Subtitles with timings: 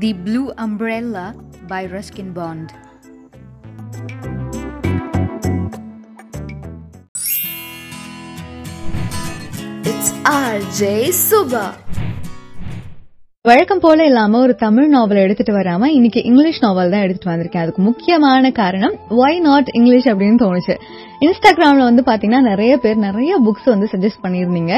[0.00, 1.34] The Blue Umbrella
[1.68, 2.72] by Ruskin Bond.
[9.90, 10.08] It's
[10.48, 10.80] RJ
[11.20, 11.64] Suba.
[13.44, 17.82] வழக்கம் போல இல்லாம ஒரு தமிழ் நாவல் எடுத்துட்டு வராம இன்னைக்கு இங்கிலீஷ் நாவல் தான் எடுத்துட்டு வந்திருக்கேன் அதுக்கு
[17.86, 20.74] முக்கியமான காரணம் ஒய் நாட் இங்கிலீஷ் அப்படின்னு தோணுச்சு
[21.26, 24.74] இன்ஸ்டாகிராம்ல வந்து பாத்தீங்கன்னா நிறைய பேர் நிறைய புக்ஸ் வந்து சஜஸ்ட் பண்ணிருந்தீங்க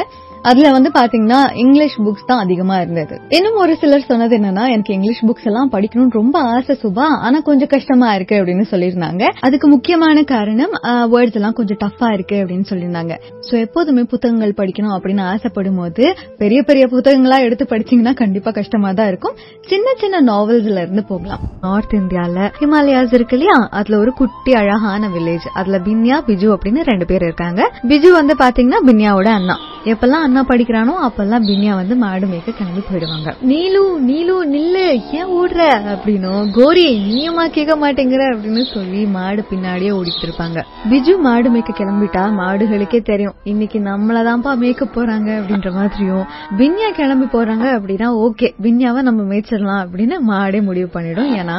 [0.51, 3.15] அதுல வந்து பாத்தீங்கன்னா இங்கிலீஷ் புக்ஸ் தான் அதிகமா இருந்தது.
[3.37, 7.71] இன்னும் ஒரு சிலர் சொன்னது என்னன்னா எனக்கு இங்கிலீஷ் புக்ஸ் எல்லாம் படிக்கணும்னு ரொம்ப ஆசை சுபா ஆனா கொஞ்சம்
[7.75, 9.23] கஷ்டமா இருக்கு அப்படின்னு சொல்லியிருந்தாங்க.
[9.47, 10.75] அதுக்கு முக்கியமான காரணம்
[11.15, 13.17] வேர்ட்ஸ் எல்லாம் கொஞ்சம் டஃபா இருக்கு அப்படின்னு சொல்லியிருந்தாங்க.
[13.49, 16.05] சோ எப்போதுமே புத்தகங்கள் படிக்கணும் அப்படின்னு ஆசைப்படும் போது
[16.43, 19.37] பெரிய பெரிய புத்தகங்களா எடுத்து படிச்சீங்கன்னா கண்டிப்பா கஷ்டமா தான் இருக்கும்.
[19.73, 21.43] சின்ன சின்ன நாவல்ஸ்ல இருந்து போகலாம்.
[21.67, 23.59] நார்த் இந்தியால ஹிமாலயாஸ் இருக்கு இல்லையா?
[23.81, 27.63] அதுல ஒரு குட்டி அழகான வில்லேஜ் அதுல பின்யா பிஜு அப்படின்னு ரெண்டு பேர் இருக்காங்க.
[27.93, 29.57] பிஜு வந்து பாத்தீங்கன்னா பின்யாவோட அண்ணா.
[29.91, 33.31] எப்பெல்லாம் அண்ணா படிக்கிறானோ அப்பெல்லாம் பின்யா வந்து மாடு மேய்க்க கிளம்பி போயிடுவாங்க.
[33.51, 34.85] நீலு நீலு நில்லு
[35.19, 35.61] ஏன் ஓடுற?
[35.93, 42.23] அப்படின்னும் கோரி நீயமா கேட்க மாட்டேங்கிற அப்படின்னு சொல்லி மாடு பின்னாடியே ஓடிட்டு இருப்பாங்க பிஜு மாடு மேய்க்க கிளம்பிட்டா
[42.41, 43.35] மாடுகளுக்கே தெரியும்.
[43.45, 46.25] இன்னைக்கு நம்மளதான்ப்பா மேய்க்க போறாங்க அப்படின்ற மாதிரியும்.
[46.59, 51.35] பின்யா கிளம்பி போறாங்க அப்படின்னா ஓகே பின்யாவை நம்ம மேய்ச்சிடலாம் அப்படின்னு மாடே முடிவு பண்ணிடும்.
[51.35, 51.59] ஏன்னா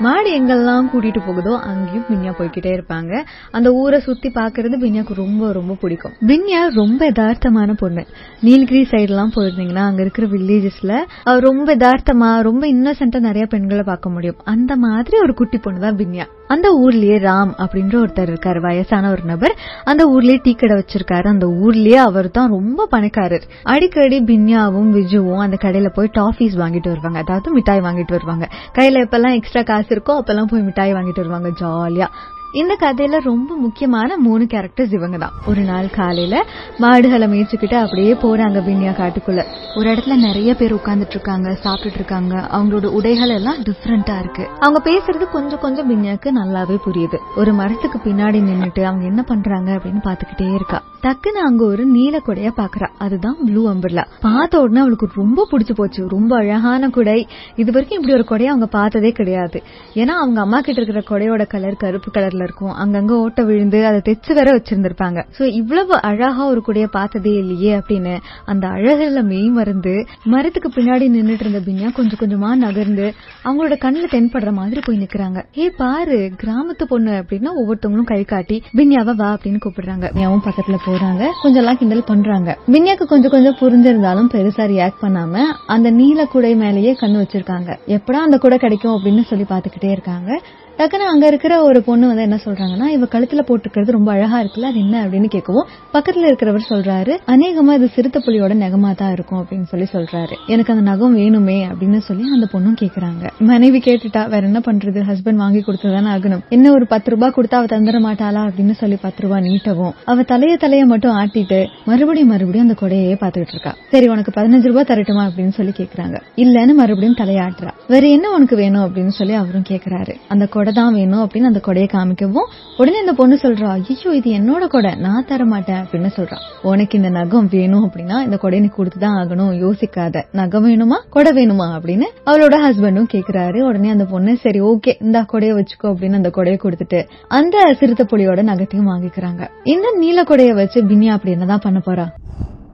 [0.00, 3.24] மாடு எங்கெல்லாம் கூட்டிட்டு போகுதோ அங்கேயும் பின்யா போய்கிட்டே இருப்பாங்க.
[3.50, 6.12] அந்த ஊரை சுத்தி பாக்குறது பின்யாக்கு ரொம்ப ரொம்ப பிடிக்கும்.
[6.26, 8.06] பின்யா ரொம்ப யதார்த்தமான பொண்ணு.
[8.40, 14.36] நீலகிரி சைடு எல்லாம் போயிருந்தீங்கன்னா அங்க இருக்கிற வில்லேஜஸ்ல ரொம்ப யதார்த்தமா ரொம்ப இன்னசென்டா நிறைய பெண்களை பார்க்க முடியும்.
[14.44, 16.26] அந்த மாதிரி ஒரு குட்டி பொண்ணு தான் பின்யா.
[16.46, 18.60] அந்த ஊர்லயே ராம் அப்படின்ற ஒருத்தர் இருக்காரு.
[18.60, 19.56] வயசான ஒரு நபர்.
[19.84, 21.26] அந்த ஊர்லயே டீ கடை வச்சிருக்காரு.
[21.26, 23.46] அந்த ஊர்லயே அவர் தான் ரொம்ப பணக்காரர்.
[23.62, 27.18] அடிக்கடி பின்யாவும் விஜுவும் அந்த கடையில போய் டாஃபீஸ் வாங்கிட்டு வருவாங்க.
[27.18, 28.48] அதாவது மிட்டாய் வாங்கிட்டு வருவாங்க.
[28.78, 32.08] கையில எப்பெல்லாம் எக்ஸ்ட்ரா காசு இருக்கோ அப்பெல்லாம் போய் மிட்டாய் வாங்கிட்டு வருவாங்க ஜாலியா
[32.52, 36.44] இந்த கதையில ரொம்ப முக்கியமான மூணு கேரக்டர்ஸ் இவங்க தான் ஒரு நாள் காலையில
[36.78, 39.42] மாடுகளை மேய்ச்சிக்கிட்டு அப்படியே போறாங்க பின்யா காட்டுக்குள்ள.
[39.76, 44.48] ஒரு இடத்துல நிறைய பேர் உட்கார்ந்துட்டு இருக்காங்க சாப்பிட்டுட்டு இருக்காங்க அவங்களோட உடைகள் எல்லாம் டிஃப்ரெண்டா இருக்கு.
[44.58, 47.18] அவங்க பேசுறது கொஞ்சம் கொஞ்சம் பின்யாக்கு நல்லாவே புரியுது.
[47.36, 50.82] ஒரு மரத்துக்கு பின்னாடி நின்னுட்டு அவங்க என்ன பண்றாங்க அப்படின்னு பாத்துக்கிட்டே இருக்கா.
[51.02, 56.08] டக்குன்னு அங்க ஒரு நீல குடைய பாக்குறா அதுதான் ப்ளூ அம்பர்லா பார்த்த உடனே அவளுக்கு ரொம்ப பிடிச்சு போச்சு.
[56.08, 57.26] ரொம்ப அழகான குடை.
[57.56, 59.62] இது வரைக்கும் இப்படி ஒரு கொடையை அவங்க பார்த்ததே கிடையாது.
[59.94, 62.74] ஏன்னா அவங்க அம்மா கிட்ட இருக்கிற கொடையோட கலர் கருப்பு கலர்ல இருக்கும்.
[62.84, 65.24] அங்கங்க ஓட்ட விழுந்து அதை தைச்சு வேற வச்சிருந்திருப்பாங்க.
[65.38, 71.46] சோ இவ்வளவு அழகா ஒரு குடைய பார்த்ததே இல்லையே அப்படின்னு அந்த அழகுல மெய் மறந்து மரத்துக்கு பின்னாடி நின்றுட்டு
[71.46, 73.14] இருந்த பின்யா கொஞ்சம் கொஞ்சமா நகர்ந்து
[73.44, 75.44] அவங்களோட கண்ணுல தென்படுற மாதிரி போய் நிக்கிறாங்க.
[75.58, 80.10] ஏ பாரு கிராமத்து பொண்ணு அப்படின்னா ஒவ்வொருத்தவங்களும் கை காட்டி பின்யாவை வா அப்படின்னு கூப்பிடுறாங்க.
[80.14, 81.26] பின்யாவும் பக்கத்துல போறாங்க.
[81.42, 82.58] கொஞ்சம் எல்லாம் கிண்டல் பண்றாங்க.
[82.66, 87.78] பின்யாக்கு கொஞ்சம் கொஞ்சம் புரிஞ்சிருந்தாலும் பெருசா ரியாக்ட் பண்ணாம அந்த நீல குடை மேலேயே கண்ணு வச்சிருக்காங்க.
[87.86, 88.92] எப்படா அந்த குடை கிடைக்கும்?
[88.92, 90.40] அப்படின்னு சொல்லி பாத்துக்கிட்டே இருக்காங்க.
[90.78, 94.78] டக்குன்னு அங்க இருக்கிற ஒரு பொண்ணு வந்து என்ன சொல்றாங்கன்னா இவ கழுத்துல போட்டுக்கிறது ரொம்ப அழகா இருக்குல்ல அது
[94.78, 95.06] என்ன?
[95.06, 100.36] அப்படின்னு கேட்கவும் பக்கத்துல இருக்கிறவர் சொல்றாரு அநேகமா இது சிறுத்தை புலியோட நகமா தான் இருக்கும் அப்படின்னு சொல்லி சொல்றாரு.
[100.46, 103.30] எனக்கு அந்த நகம் வேணுமே அப்படின்னு சொல்லி அந்த பொண்ணும் கேக்குறாங்க.
[103.38, 105.02] மனைவி கேட்டுட்டா வேற என்ன பண்றது?
[105.08, 106.48] ஹஸ்பண்ட் வாங்கி கொடுத்ததானே ஆகணும்.
[106.48, 108.48] என்ன ஒரு பத்து ரூபாய் கொடுத்தா அவ தந்துட மாட்டாளா?
[108.48, 113.48] அப்படின்னு சொல்லி பத்து ரூபாய் நீட்டவும் அவ தலைய தலைய மட்டும் ஆட்டிட்டு மறுபடியும் மறுபடியும் அந்த கொடையே பாத்துக்கிட்டு
[113.48, 113.74] இருக்கா.
[113.90, 115.30] சரி உனக்கு பதினஞ்சு ரூபாய் தரட்டுமா?
[115.30, 116.20] அப்படின்னு சொல்லி கேக்குறாங்க.
[116.36, 117.70] இல்லன்னு மறுபடியும் தலையாட்டுறா.
[117.88, 118.94] வேற என்ன உனக்கு வேணும்?
[118.94, 120.14] அப்படின்னு சொல்லி அவரும் கேக்குறாரு.
[120.28, 124.66] அந்த கொடை தான் வேணும் அப்படின்னு அந்த கொடையை காமிக்கவும் உடனே இந்த பொண்ணு சொல்றா ஐயோ இது என்னோட
[124.66, 126.36] கொடை நான் தர மாட்டேன் அப்படின்னு சொல்றா.
[126.62, 130.22] உனக்கு இந்த நகம் வேணும் அப்படின்னா இந்த கொடை நீ கொடுத்துதான் ஆகணும் யோசிக்காத.
[130.32, 131.66] நகம் வேணுமா கொடை வேணுமா?
[131.76, 133.60] அப்படின்னு அவளோட ஹஸ்பண்டும் கேக்குறாரு.
[133.60, 138.42] உடனே அந்த பொண்ணு சரி ஓகே இந்த கொடையை வச்சுக்கோ அப்படின்னு அந்த கொடையை கொடுத்துட்டு அந்த சிறுத்தை புலியோட
[138.42, 139.48] நகத்தையும் வாங்கிக்கிறாங்க.
[139.64, 142.06] இந்த நீல கொடையை வச்சு பின்யா அப்படி என்னதான் பண்ண போறா?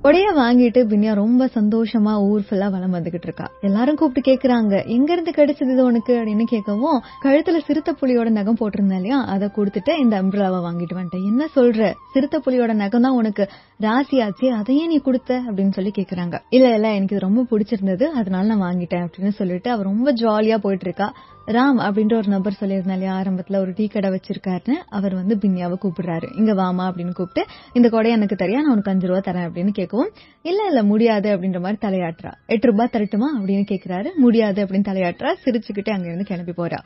[0.02, 3.50] உடைய வாங்கிட்டு பின்யா ரொம்ப சந்தோஷமா ஊர் ஃபுல்லா வளம் வந்துகிட்டு இருக்கா.
[3.60, 4.86] எல்லாரும் கூப்பிட்டு கேக்குறாங்க.
[4.86, 6.16] எங்க இருந்து கிடைச்சது இது உனக்கு?
[6.16, 9.24] அப்படின்னு கேட்கவும் கழுத்துல சிறுத்தை புலியோட நகம் போட்டிருந்தேன் இல்லையா?
[9.24, 11.24] அதை கொடுத்துட்டு இந்த அம்பிரலாவை வாங்கிட்டு வந்துட்டேன்.
[11.24, 11.92] என்ன சொல்ற?
[12.12, 13.48] சிறுத்தை புலியோட நகம் தான் உனக்கு
[13.80, 15.42] ராசியாச்சு அதையே நீ கொடுத்த?
[15.46, 16.40] அப்படின்னு சொல்லி கேக்குறாங்க.
[16.50, 18.04] இல்ல இல்ல எனக்கு இது ரொம்ப பிடிச்சிருந்தது.
[18.04, 21.14] அதனால நான் வாங்கிட்டேன் அப்படின்னு சொல்லிட்டு அவர் ரொம்ப ஜாலியா போயிட்டு இருக்கா
[21.46, 23.20] ராம் அப்படின்ற ஒரு நபர் சொல்லியிருந்தா இல்லையா?
[23.20, 26.38] ஆரம்பத்துல ஒரு டீ கடை வச்சிருக்காருன்னு அவர் வந்து பின்யாவை கூப்பிடுறாரு.
[26.38, 29.97] இங்க வாமா அப்படின்னு கூப்பிட்டு இந்த கொடை எனக்கு தெரியா நான் உனக்கு அஞ்சு ரூபா தரேன் அப்படின்னு கேட்கும்
[29.98, 32.32] கேட்கவும் இல்ல இல்ல முடியாது அப்படின்ற மாதிரி தலையாட்டுறா.
[32.46, 34.14] எட்டு ரூபாய் தரட்டுமா அப்படின்னு கேக்குறாரு.
[34.14, 35.34] முடியாது அப்படின்னு தலையாட்டுறா.
[35.44, 36.78] சிரிச்சுக்கிட்டே அங்க இருந்து கிளம்பி போறா.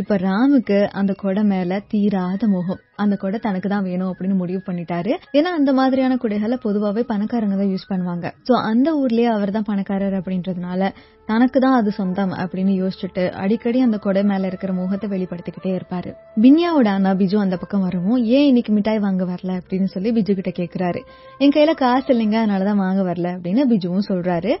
[0.00, 2.80] இப்ப ராமுக்கு அந்த கொடை மேல தீராத மோகம்.
[3.02, 5.12] அந்த கொடை தனக்கு தான் வேணும் அப்படின்னு முடிவு பண்ணிட்டாரு.
[5.38, 8.26] ஏன்னா அந்த மாதிரியான குடைகளை பொதுவாவே பணக்காரங்க தான் யூஸ் பண்ணுவாங்க.
[8.48, 10.90] சோ அந்த ஊர்லயே அவர் தான் பணக்காரர் அப்படின்றதுனால
[11.26, 16.12] தனக்கு தான் அது சொந்தம் அப்படின்னு யோசிச்சுட்டு அடிக்கடி அந்த கொடை மேல இருக்கிற முகத்தை வெளிப்படுத்திக்கிட்டே இருப்பாரு.
[16.44, 18.20] பின்யாவோட அண்ணா பிஜு அந்த பக்கம் வரவும்.
[18.36, 21.02] ஏன் இன்னைக்கு மிட்டாய் வாங்க வரல அப்படின்னு சொல்லி பிஜு கிட்ட கேக்குறாரு.
[21.38, 24.54] என் கையில காசு இல்லைங்க அதனாலதான் வாங்க வரல அப்படின்னு பிஜுவும் சொல்றாரு.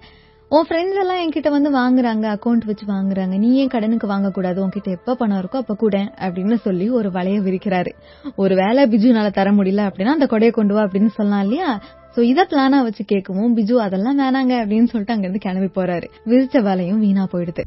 [0.54, 3.38] உன் ஃப்ரெண்ட்ஸ் எல்லாம் என்கிட்ட வந்து வாங்குறாங்க அக்கௌண்ட் வச்சு வாங்குறாங்க.
[3.38, 4.58] நீ ஏன் கடனுக்கு வாங்கக்கூடாது.
[4.64, 7.92] உன்கிட்ட எப்ப பணம் இருக்கோ அப்ப கூட அப்படின்னு சொல்லி ஒரு வலைய விரிக்கிறாரு.
[8.36, 11.80] ஒரு வேலை பிஜுனால தர முடியல அப்படின்னா அந்த கொடையை கொண்டு வா அப்படின்னு சொல்லலாம் இல்லையா?
[12.16, 16.06] சோ இத பிளானா வச்சு கேட்கவும் பிஜு அதெல்லாம் வேணாங்க அப்படின்னு சொல்லிட்டு அங்க இருந்து கிளம்பி போறாரு.
[16.26, 17.64] விரிச்ச வேலையும் வீணா போயிடுது.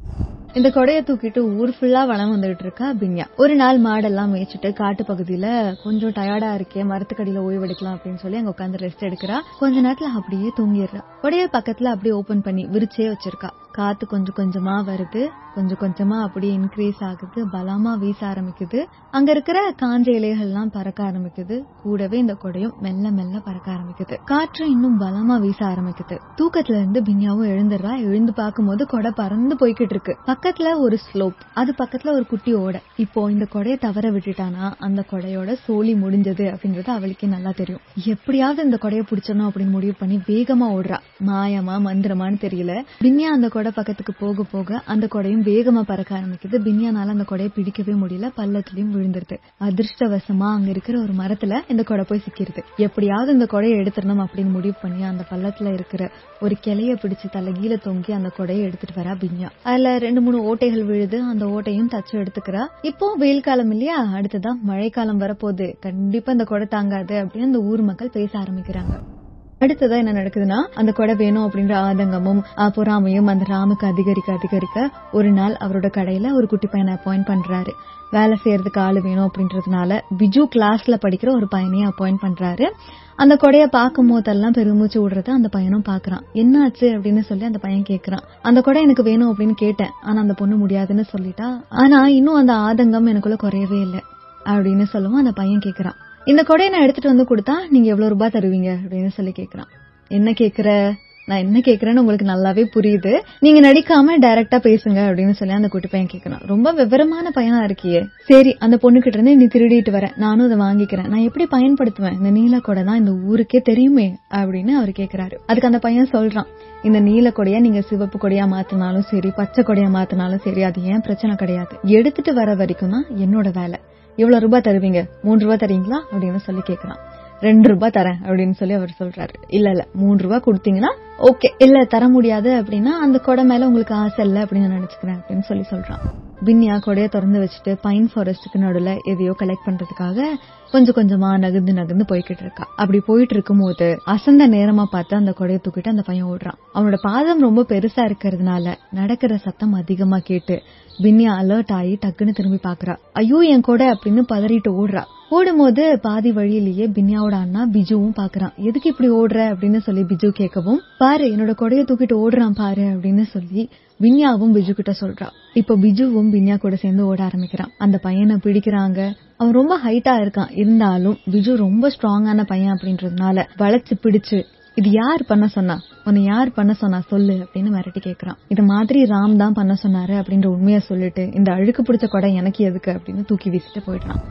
[0.54, 3.26] இந்த கொடைய தூக்கிட்டு ஊர் ஃபுல்லா வளம் வந்துகிட்டு இருக்கா பின்யா.
[3.38, 5.48] ஒரு நாள் மாடெல்லாம் மேய்ச்சிட்டு காட்டு பகுதியில
[5.84, 9.40] கொஞ்சம் டயர்டா இருக்கே மரத்துக்கடியில ஓய்வெடுக்கலாம் அப்படின்னு சொல்லி அங்க உட்காந்து ரெஸ்ட் எடுக்கிறா.
[9.60, 11.04] கொஞ்ச நேரத்துல அப்படியே தூங்கிடுறா.
[11.24, 13.52] கொடைய பக்கத்துல அப்படியே ஓபன் பண்ணி விரிச்சே வச்சிருக்கா.
[13.76, 15.28] காத்து கொஞ்சம் கொஞ்சமா வருது.
[15.56, 17.46] கொஞ்சம் கொஞ்சமா அப்படியே இன்க்ரீஸ் ஆகுது.
[17.46, 18.86] பலமா வீச ஆரம்பிக்குது.
[19.12, 21.64] அங்க இருக்கிற காஞ்ச இலைகள்லாம் பறக்க ஆரம்பிக்குது.
[21.82, 24.18] கூடவே இந்த கொடையும் மெல்ல மெல்ல பறக்க ஆரம்பிக்குது.
[24.26, 26.20] காற்று இன்னும் பலமா வீச ஆரம்பிக்குது.
[26.38, 27.98] தூக்கத்துல இருந்து பின்யாவும் எழுந்துடுறா.
[27.98, 30.18] எழுந்து பார்க்கும்போது கொடை பறந்து போய்கிட்டு இருக்கு.
[30.26, 32.82] பக்கத்துல ஒரு ஸ்லோப் அது பக்கத்துல ஒரு குட்டி ஓடை.
[32.96, 34.74] இப்போ இந்த கொடையை தவற விட்டுட்டானா?
[34.80, 37.82] அந்த கொடையோட சோழி முடிஞ்சது அப்படின்றது அவளுக்கே நல்லா தெரியும்.
[38.06, 41.00] எப்படியாவது இந்த கொடையை பிடிச்சணும் அப்படின்னு முடிவு பண்ணி வேகமா ஓடுறா.
[41.26, 42.86] மாயமா மந்திரமான்னு தெரியல.
[43.02, 46.52] பின்யா அந்த கொடை பக்கத்துக்கு போக போக அந்த கொடையும் வேகமா பறக்க ஆரம்பிக்குது.
[46.52, 48.32] பின்யானால அந்த கொடையை பிடிக்கவே முடியல.
[48.38, 49.38] பள்ளத்துலயும் விழுந்துருது.
[49.60, 52.64] அதிர்ஷ்டவசமா அங்க இருக்கிற ஒரு மரத்துல இந்த கொடை போய் சிக்கிருது.
[52.78, 58.12] எப்படியாவது இந்த கொடையை எடுத்துடணும் அப்படின்னு முடிவு பண்ணி அந்த பள்ளத்துல இருக்கிற ஒரு கிளைய பிடிச்சு தலைகீழ தொங்கி
[58.12, 59.50] அந்த கொடையை எடுத்துட்டு வரா பின்யா.
[59.64, 61.22] அதுல ரெண்டு மூணு ஓட்டைகள் விழுது.
[61.22, 62.68] அந்த ஓட்டையும் தச்சு எடுத்துக்கிறா.
[62.82, 64.04] இப்போ வெயில் காலம் இல்லையா?
[64.04, 65.76] அடுத்ததா மழைக்காலம் வரப்போகுது.
[65.80, 69.15] கண்டிப்பா இந்த கொடை தாங்காது அப்படின்னு அந்த ஊர் மக்கள் பேச ஆரம்பிக்கிறாங்க.
[69.60, 75.54] அடுத்ததா என்ன நடக்குதுன்னா அந்த கொடை வேணும் அப்படின்ற ஆதங்கமும் பொறாமையும் அந்த ராமுக்கு அதிகரிக்க அதிகரிக்க ஒரு நாள்
[75.54, 77.72] அவரோட கடையில ஒரு குட்டி பையனை அப்பாயிண்ட் பண்றாரு.
[78.12, 82.70] வேலை செய்யறதுக்கு ஆளு வேணும் அப்படின்றதுனால பிஜு கிளாஸ்ல படிக்கிற ஒரு பையனையும் அப்பாயிண்ட் பண்றாரு.
[83.16, 86.88] அந்த கொடைய பார்க்கும் போதெல்லாம் பெருமூச்சு விடுறத அந்த பையனும் பாக்குறான் என்னாச்சு?
[86.96, 88.24] அப்படின்னு சொல்லி அந்த பையன் கேக்குறான்.
[88.42, 89.92] அந்த கொடை எனக்கு வேணும் அப்படின்னு கேட்டேன்.
[90.02, 91.62] ஆனா அந்த பொண்ணு முடியாதுன்னு சொல்லிட்டா.
[91.70, 94.02] ஆனா இன்னும் அந்த ஆதங்கம் எனக்குள்ள குறையவே இல்லை
[94.46, 96.04] அப்படின்னு சொல்லவும் அந்த பையன் கேக்குறான்.
[96.26, 99.68] இந்த கொடையை நான் எடுத்துட்டு வந்து கொடுத்தா நீங்க எவ்வளவு ரூபாய் தருவீங்க அப்படின்னு சொல்லி கேக்குறான்.
[100.08, 100.92] என்ன கேக்குற?
[101.26, 103.20] நான் என்ன கேக்குறேன்னு உங்களுக்கு நல்லாவே புரியுது.
[103.40, 106.42] நீங்க நடிக்காம டைரக்டா பேசுங்க அப்படின்னு சொல்லி அந்த குட்டி பையன் கேக்குறான்.
[106.48, 108.08] ரொம்ப விவரமான பையனா இருக்கியே.
[108.20, 110.14] சரி அந்த பொண்ணு கிட்ட இருந்து நீ திருடிட்டு வர.
[110.16, 111.08] நானும் அதை வாங்கிக்கிறேன்.
[111.08, 112.18] நான் எப்படி பயன்படுத்துவேன்?
[112.18, 115.36] இந்த நீல கொடை தான் இந்த ஊருக்கே தெரியுமே அப்படின்னு அவர் கேக்குறாரு.
[115.46, 116.48] அதுக்கு அந்த பையன் சொல்றான்.
[116.84, 121.36] இந்த நீல கொடையா நீங்க சிவப்பு கொடையா மாத்தினாலும் சரி பச்சை கொடையா மாத்தினாலும் சரி அது ஏன் பிரச்சனை
[121.36, 121.76] கிடையாது.
[121.84, 123.80] எடுத்துட்டு வர வரைக்கும் தான் என்னோட வேலை.
[124.16, 125.10] எவ்வளவு ரூபாய் தருவீங்க?
[125.24, 126.02] மூன்று ரூபாய் தரீங்களா?
[126.12, 126.98] அப்படின்னு சொல்லி கேட்கலாம்
[127.42, 129.34] ரெண்டு ரூபாய் தரேன் அப்படின்னு சொல்லி அவர் சொல்றாரு.
[129.48, 134.26] இல்ல இல்ல மூணு ரூபாய் கொடுத்தீங்கன்னா ஓகே இல்ல தர முடியாது அப்படின்னா அந்த கொடை மேல உங்களுக்கு ஆசை
[134.26, 136.02] இல்ல அப்படின்னு நான் நினைச்சுக்கிறேன் அப்படின்னு சொல்லி சொல்றான்.
[136.46, 140.26] பின்னியா கொடையை திறந்து வச்சுட்டு பைன் ஃபாரஸ்டுக்கு நடுவுல எதையோ கலெக்ட் பண்றதுக்காக
[140.72, 142.68] கொஞ்சம் கொஞ்சமா நகர்ந்து நகர்ந்து போய்கிட்டு இருக்கா.
[142.76, 146.60] அப்படி போயிட்டு இருக்கும்போது அசந்த நேரமா பார்த்து அந்த கொடையை தூக்கிட்டு அந்த பையன் ஓடுறான்.
[146.74, 150.62] அவனோட பாதம் ரொம்ப பெருசா இருக்கிறதுனால நடக்கிற சத்தம் அதிகமா கேட்டு
[151.02, 155.04] பின்னியா அலர்ட் ஆகி டக்குன்னு திரும்பி பாக்குறா ஐயோ என் கொடை அப்படின்னு பதறிட்டு ஓடுறா.
[155.30, 159.46] ஓடும்போது பாதி வழியிலேயே பின்யாவோட அண்ணா பிஜுவும் பாக்குறான் எதுக்கு இப்படி ஓடுற?
[159.54, 163.64] அப்படின்னு சொல்லி பிஜு கேட்கவும் பாரு என்னோட கொடைய தூக்கிட்டு ஓடுறான் பாரு அப்படின்னு சொல்லி
[164.04, 165.28] வின்யாவும் பிஜு கிட்ட சொல்றா.
[165.54, 167.72] இப்ப பிஜுவும் வின்யா கூட சேர்ந்து ஓட ஆரம்பிக்கிறான்.
[167.78, 169.00] அந்த பையனை பிடிக்கிறாங்க.
[169.38, 170.52] அவன் ரொம்ப ஹைட்டா இருக்கான்.
[170.62, 174.40] இருந்தாலும் பிஜு ரொம்ப ஸ்ட்ராங்கான பையன் அப்படின்றதுனால வளைச்சு பிடிச்சு
[174.76, 175.76] இது யார் பண்ண சொன்னா?
[176.06, 180.46] உன்னை யார் பண்ண சொன்னா சொல்லு அப்படின்னு மிரட்டி கேட்கறான் இது மாதிரி ராம் தான் பண்ண சொன்னாரு அப்படின்ற
[180.46, 182.92] உண்மையை சொல்லிட்டு இந்த அழுக்கு பிடிச்ச கொடை எனக்கு எதுக்கு?
[182.92, 184.24] அப்படின்னு தூக்கி வீசிட்டு போயிடுறான்.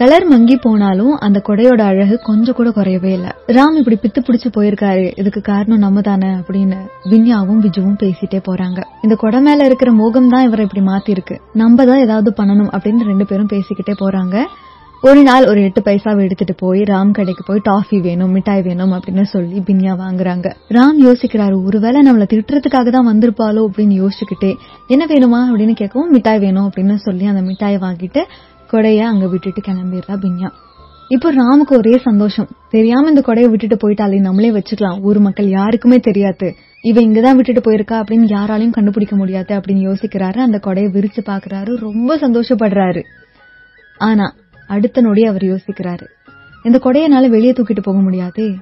[0.00, 3.34] கலர் மங்கி போனாலும் அந்த கொடையோட அழகு கொஞ்சம் கூட குறையவே இல்ல.
[3.46, 5.18] ராம் இப்படி பித்து பிடிச்சு போயிருக்காரு.
[5.18, 6.76] இதுக்கு காரணம் நம்ம தானே அப்படின்னு
[7.10, 8.80] வின்யாவும் விஜுவும் பேசிட்டே போறாங்க.
[9.02, 13.08] இந்த கொடை மேல இருக்கிற மோகம் தான் இவரை இப்படி மாத்தி இருக்கு நம்ம தான் ஏதாவது பண்ணணும் அப்படின்னு
[13.10, 14.44] ரெண்டு பேரும் பேசிக்கிட்டே போறாங்க.
[15.02, 19.22] ஒரு நாள் ஒரு எட்டு பைசாவை எடுத்துட்டு போய் ராம் கடைக்கு போய் டாஃபி வேணும் மிட்டாய் வேணும் அப்படின்னு
[19.22, 20.50] சொல்லி பின்யா வாங்குறாங்க.
[20.68, 23.64] ராம் யோசிக்கிறாரு ஒருவேளை நம்மள திட்டுறதுக்காக தான் வந்திருப்பாளோ?
[23.68, 24.54] அப்படின்னு யோசிச்சுக்கிட்டே
[24.86, 25.40] என்ன வேணுமா?
[25.50, 28.24] அப்படின்னு கேட்கவும் மிட்டாய் வேணும் அப்படின்னு சொல்லி அந்த மிட்டாயை வாங்கிட்டு
[28.72, 30.50] கொடைய அங்க விட்டுட்டு கிளம்பிடுறா பின்யா.
[31.08, 32.48] இப்போ ராமுக்கு ஒரே சந்தோஷம்.
[32.70, 35.02] தெரியாம இந்த கொடையை விட்டுட்டு போயிட்டாலே நம்மளே வச்சுக்கலாம்.
[35.02, 36.54] ஊர் மக்கள் யாருக்குமே தெரியாது.
[36.82, 40.38] இவ இங்கதான் விட்டுட்டு போயிருக்கா அப்படின்னு யாராலையும் கண்டுபிடிக்க முடியாது அப்படின்னு யோசிக்கிறாரு.
[40.38, 43.02] அந்த கொடையை விரிச்சு பாக்குறாரு ரொம்ப சந்தோஷப்படுறாரு.
[43.98, 44.34] ஆனா
[44.66, 46.06] அடுத்த நொடி அவர் யோசிக்கிறாரு.
[46.62, 48.54] இந்த கொடையனால வெளியே தூக்கிட்டு போக முடியாதே.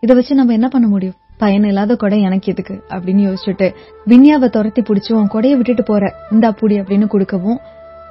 [0.00, 1.14] இத வச்சு நம்ம என்ன பண்ண முடியும்?
[1.38, 2.82] பயன் இல்லாத கொடை எனக்கு எதுக்கு?
[2.88, 3.74] அப்படின்னு யோசிச்சுட்டு
[4.06, 6.14] வின்யாவை துரத்தி பிடிச்சி உன் கொடையை விட்டுட்டு போற.
[6.30, 7.58] இந்தா புடி அப்படின்னு கொடுக்கவும்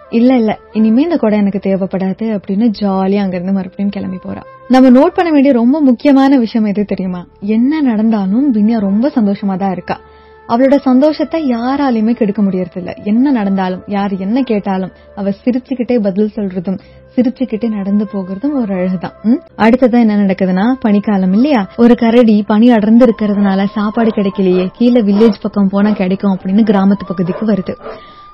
[0.09, 0.59] இல்ல இல்ல.
[0.71, 4.41] இனிமே இந்த கொடை எனக்கு தேவைப்படாது அப்படின்னு ஜாலியா அங்கிருந்து மறுபடியும் கிளம்பி போறா.
[4.67, 7.25] நம்ம நோட் பண்ண வேண்டிய ரொம்ப முக்கியமான விஷயம் எது தெரியுமா?
[7.39, 9.99] என்ன நடந்தாலும் பின்யா ரொம்ப சந்தோஷமா தான் இருக்கா.
[10.47, 16.79] அவளோட சந்தோஷத்தை யாராலையுமே கெடுக்க முடியறது இல்ல என்ன நடந்தாலும் யார் என்ன கேட்டாலும் அவ சிரிச்சுக்கிட்டே பதில் சொல்றதும்
[17.15, 19.39] சிரிச்சுக்கிட்டே நடந்து போகிறதும் ஒரு அழகுதான்.
[19.57, 21.67] அடுத்ததான் என்ன நடக்குதுன்னா பனிக்காலம் இல்லையா?
[21.77, 24.69] ஒரு கரடி பனி அடர்ந்து இருக்கிறதுனால சாப்பாடு கிடைக்கலையே.
[24.73, 27.75] கீழே வில்லேஜ் பக்கம் போனா கிடைக்கும் அப்படின்னு கிராமத்து பகுதிக்கு வருது.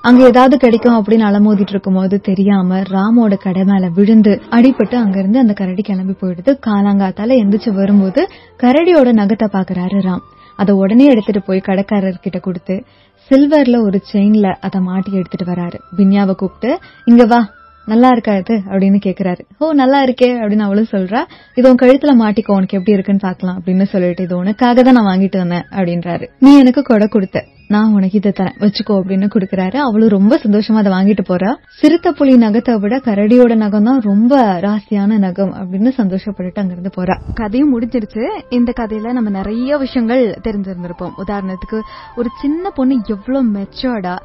[0.04, 5.82] அங்க ஏதாவது கிடைக்கும் அப்படின்னு அலமோதிட்டு இருக்கும்போது தெரியாம ராமோட கடை மேல விழுந்து அடிபட்டு அங்கிருந்து அந்த கரடி
[5.82, 6.52] கிளம்பி போயிடுது.
[6.66, 8.28] காலாங்காத்தால எந்திரிச்சு வரும்போது
[8.62, 10.24] கரடியோட நகத்தை பாக்குறாரு ராம்.
[10.56, 12.84] அதை உடனே எடுத்துட்டு போய் கடைக்காரர் கிட்ட கொடுத்து
[13.30, 15.78] சில்வர்ல ஒரு செயின்ல அதை மாட்டி எடுத்துட்டு வராரு.
[15.96, 17.40] பின்யாவை கூப்பிட்டு இங்க வா
[17.86, 18.62] நல்லா இருக்கா இது?
[18.66, 19.40] அப்படின்னு கேக்குறாரு.
[19.58, 21.20] ஓ நல்லா இருக்கே அப்படின்னு அவளும் சொல்றா.
[21.54, 25.36] இது உன் கழுத்துல மாட்டிக்கோ உனக்கு எப்படி இருக்குன்னு பாக்கலாம் அப்படின்னு சொல்லிட்டு இது உனக்காக தான் நான் வாங்கிட்டு
[25.36, 26.26] வந்தேன் அப்படின்றாரு.
[26.38, 27.44] நீ எனக்கு கொடை கொடுத்த.
[27.68, 28.56] நான் உனக்கு இதை தரேன்.
[28.62, 29.76] வச்சுக்கோ அப்படின்னு கொடுக்குறாரு.
[29.76, 31.50] அவளும் ரொம்ப சந்தோஷமா அதை வாங்கிட்டு போறா.
[31.80, 37.16] சிறுத்தை புலி நகத்தை விட கரடியோட நகம் தான் ரொம்ப ராசியான நகம் அப்படின்னு சந்தோஷப்பட்டுட்டு அங்கிருந்து போறா.
[37.34, 38.24] கதையும் முடிஞ்சிருச்சு.
[38.48, 41.14] இந்த கதையில நம்ம நிறைய விஷயங்கள் தெரிஞ்சிருந்திருப்போம்.
[41.24, 41.80] உதாரணத்துக்கு
[42.16, 44.16] ஒரு சின்ன பொண்ணு எவ்வளவு மெச்சோர்டா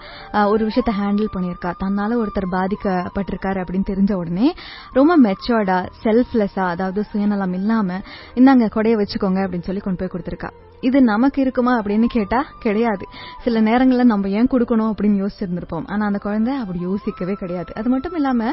[0.54, 1.74] ஒரு விஷயத்த ஹேண்டில் பண்ணியிருக்கா.
[1.84, 4.54] தன்னால ஒருத்தர் பாதிக்கப்பட்டிருக்காரு அப்படின்னு தெரிஞ்ச உடனே
[4.92, 8.02] ரொம்ப மெச்சோர்டா செல்ஃப்லெஸ்ஸா அதாவது சுயநலம் இல்லாம
[8.36, 10.52] இந்தாங்க கொடைய வச்சுக்கோங்க அப்படின்னு சொல்லி கொண்டு போய் கொடுத்திருக்கா.
[10.82, 13.06] இது நமக்கு இருக்குமா அப்படின்னு கேட்டா கிடையாது.
[13.44, 15.86] சில நேரங்கள்ல நம்ம ஏன் கொடுக்கணும் அப்படின்னு யோசிச்சிருந்திருப்போம்.
[15.86, 17.74] ஆனா அந்த குழந்தை அப்படி யோசிக்கவே கிடையாது.
[17.76, 18.52] அது மட்டும் இல்லாம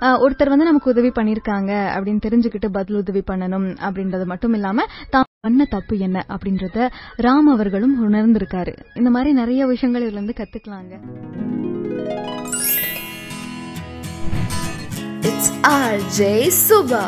[0.00, 5.64] ஒருத்தர் வந்து நமக்கு உதவி பண்ணிருக்காங்க அப்படின்னு தெரிஞ்சுக்கிட்டு பதில் உதவி பண்ணணும் அப்படின்றது மட்டும் இல்லாம தான் பண்ண
[5.64, 6.88] தப்பு என்ன அப்படின்றத
[7.26, 8.74] ராம் அவர்களும் உணர்ந்திருக்காரு.
[8.94, 10.94] இந்த மாதிரி நிறைய விஷயங்கள் இதுல இருந்து கத்துக்கலாங்க.
[15.28, 16.20] It's RJ
[16.64, 17.04] Suba.